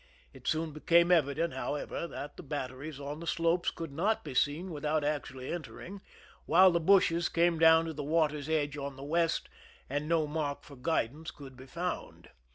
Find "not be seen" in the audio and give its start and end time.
3.91-4.71